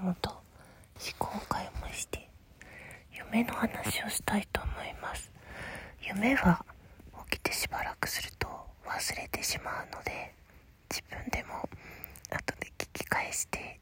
[0.00, 0.40] 供と思
[1.18, 2.26] 考会もして
[3.14, 5.30] 夢の話をしたいと思います。
[6.02, 6.64] 夢は
[7.30, 8.48] 起きてしばらくすると
[8.86, 10.32] 忘れてしまうので
[10.90, 11.68] 自分でも
[12.30, 13.78] 後で聞き返して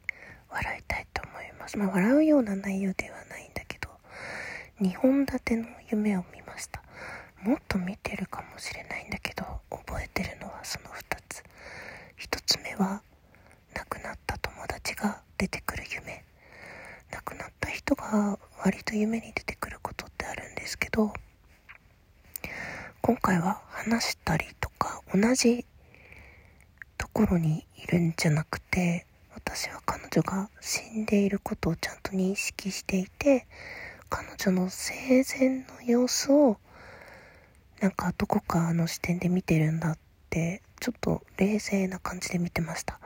[0.50, 1.78] 笑いたいと思います。
[1.78, 3.88] まあ笑うような内容ではないんだけど
[4.80, 6.82] 2本立ての夢を見ました。
[7.42, 11.44] もっと見てるかもしれないんだけど覚えてるのはその2つ。
[12.18, 13.02] 1つ目は
[13.74, 16.24] 亡くなった友達が出てくる夢
[17.12, 17.46] 亡くな
[18.08, 21.12] った人が割と夢に出てくることってあるんですけど
[23.02, 25.64] 今回は話したりとか同じ
[26.96, 33.46] ところにいるんじゃなくて私は彼女が死んでいることをちゃんと認識していて
[34.08, 36.56] 彼女の生前の様子を
[37.80, 39.98] なんかどこかの視点で見てるんだっ
[40.30, 42.98] てちょっと冷静な感じで見てました。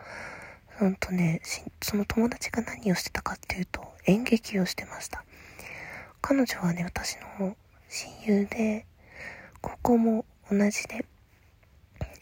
[0.78, 1.42] ほんとね
[1.82, 5.24] その友達が何をしてたかっていうと演劇をしてました。
[6.20, 7.56] 彼女はね私の
[7.88, 8.86] 親友で
[9.60, 11.04] 高校も同じで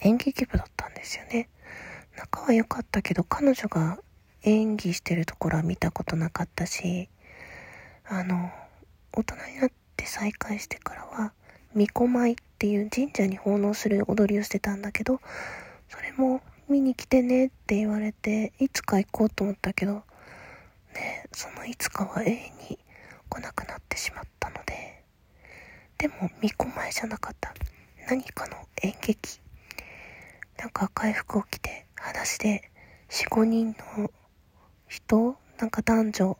[0.00, 1.48] 演劇部だったんですよね。
[2.16, 3.98] 仲は良かったけど彼女が
[4.42, 7.08] 演技してるところは見たことなかったし
[8.04, 8.50] あの
[9.12, 11.32] 大人になって再会してからは
[11.74, 15.20] 巫女舞っていう神社に奉納する踊りをしてたんだけど、
[15.88, 20.02] それも見に来てねって言われて、いつか行こうと思ったけど、
[20.94, 22.36] ね、そのいつかは永遠
[22.70, 22.78] に
[23.28, 25.04] 来なくなってしまったので、
[25.98, 27.52] でも巫女舞じゃなかった。
[28.08, 29.40] 何かの演劇。
[30.58, 32.70] なんか赤い服を着て、裸足で
[33.10, 34.10] 4、5人の
[34.88, 36.38] 人、なんか男女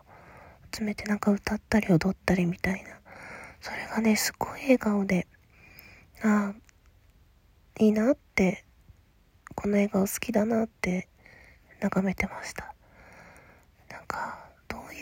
[0.75, 2.91] 集めてなんか歌ったり踊ったりみたいな。
[3.61, 5.27] それがね、すごい笑顔で、
[6.23, 6.55] ああ、
[7.79, 8.65] いいなって、
[9.55, 11.09] この笑顔好きだなって
[11.81, 12.75] 眺めてました。
[13.91, 14.50] なんか、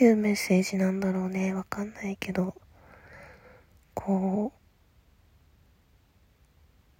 [0.03, 2.55] いうメッセージなんだろうね、わかんないけど、
[3.93, 4.53] こ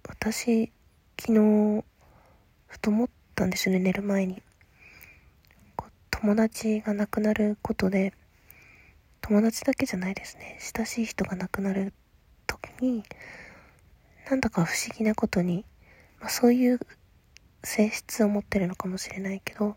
[0.04, 0.72] う、私、
[1.20, 1.84] 昨日、
[2.66, 4.42] ふと思ったんですよね、寝る前に。
[6.10, 8.12] 友達が亡くなることで、
[9.20, 10.58] 友達だけじゃないですね。
[10.60, 11.92] 親しい人が亡くなる
[12.46, 13.04] 時に
[14.30, 15.64] なんだか不思議なことに、
[16.20, 16.78] まあ、そういう
[17.64, 19.76] 性質を持ってるのかもしれないけど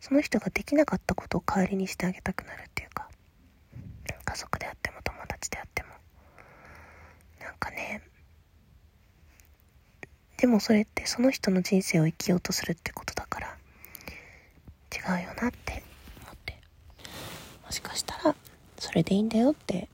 [0.00, 3.08] その人ができなかったことを代わりにしてあげたくなるっていうか
[4.24, 5.88] 家族であっても友達であっても。
[7.40, 8.02] なんかね
[10.36, 13.56] でもそれってその人の人生を生きようとするってことだから
[14.94, 15.82] 違うよなって
[16.22, 16.58] 思って。
[17.64, 18.34] もしかしたら
[18.78, 19.88] それでいいんだよって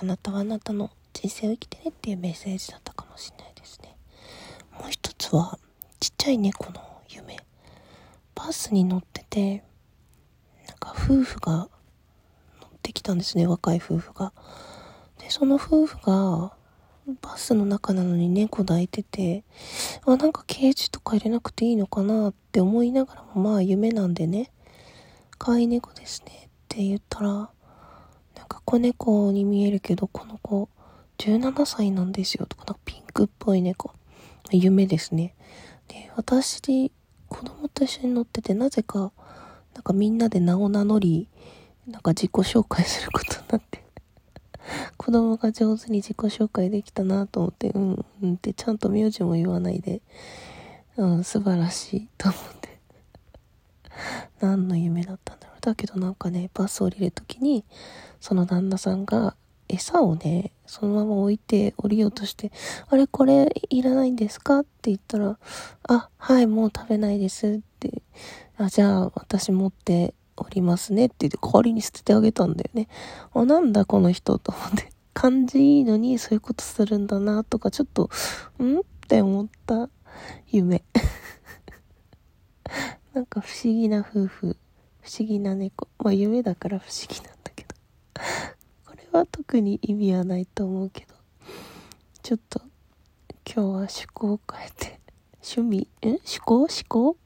[0.00, 3.96] あなたはあなたの人生を生きてねっていうメッセージだったかもしれないですね。
[4.78, 5.58] もう一つは
[6.00, 6.87] ちっちゃい猫の
[8.48, 9.62] バスに乗ってて
[10.68, 11.68] なんか夫婦が乗っ
[12.82, 14.32] てきたんですね若い夫婦が
[15.18, 16.54] でその夫婦が
[17.20, 19.44] バスの中なのに猫抱いてて、
[20.06, 24.50] あ、なんかケージとか入れなくていいのかなって思いながらも、まあ夢なんでね、
[25.38, 27.48] 可愛い猫ですねって言ったら、なん
[28.46, 30.68] か子猫に見えるけど、この子、
[31.18, 33.92] 17歳なんですよとか、なんかピンクっぽい猫。
[34.50, 35.34] 夢ですね。
[35.88, 36.92] で、私、
[37.28, 39.12] 子供と一緒に乗ってて、なぜか、
[39.74, 41.28] なんかみんなで名を名乗り、
[41.86, 43.84] なんか自己紹介することになって、
[44.96, 50.02] 子供が上手に自己紹介できたなと思って、うん、うんってちゃんと名字も言わないで、
[50.96, 52.78] うん、素晴らしいと思って。
[54.40, 57.64] 何の夢だったんだろうだけどなんかね、バス降りるときに、
[58.20, 59.36] その旦那さんが
[59.68, 62.52] 餌をね、そのまま置いて降りようとして、
[62.88, 64.60] あれこれいらないんですか？
[64.60, 65.38] って言ったら、
[65.88, 68.02] あ、はい、もう食べないですって、
[68.56, 72.88] あ、じゃあ私持っておりますねって言って代わりに捨ててあげたんだよね。
[73.34, 74.38] あ、なんだこの人？
[74.38, 74.90] と思って。
[75.14, 78.08] 感じいいのにそういうことするんだなとかちょっと、
[78.62, 78.78] ん？
[78.78, 79.90] って思った
[80.46, 80.84] 夢。
[83.14, 84.56] なんか不思議な夫婦。
[85.00, 85.88] 不思議な猫。
[85.98, 87.34] まあ夢だから不思議な。
[89.18, 91.14] は特に意味はないと思うけど。
[92.22, 92.60] ちょっと
[93.44, 95.00] 今日は趣向を変えて、
[95.42, 96.56] 趣味、ん趣向？
[96.60, 97.16] 思考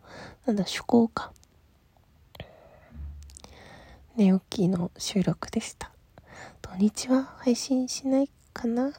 [0.47, 1.33] なんだ、趣向か。
[4.17, 5.91] 寝起きの収録でした。
[6.61, 8.93] 土日は配信しないかな？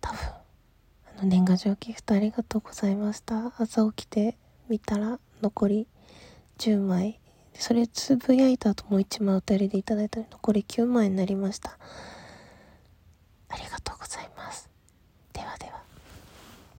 [0.00, 0.18] 多分。
[1.18, 3.52] あの年賀状ギフトありがとうございました。
[3.58, 4.36] 朝起きて
[4.68, 5.86] みたら残り
[6.58, 7.18] 10枚
[7.54, 11.78] それつぶやいた後もう1枚お便りでいただいたので残り9枚になりました。
[13.48, 14.71] ありがとうございます